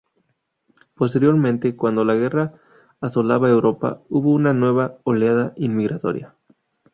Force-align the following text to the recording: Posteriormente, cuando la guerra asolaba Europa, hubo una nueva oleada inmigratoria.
Posteriormente, 0.95 1.75
cuando 1.75 2.03
la 2.03 2.15
guerra 2.15 2.53
asolaba 3.01 3.51
Europa, 3.51 4.01
hubo 4.09 4.31
una 4.31 4.51
nueva 4.51 4.97
oleada 5.03 5.53
inmigratoria. 5.57 6.33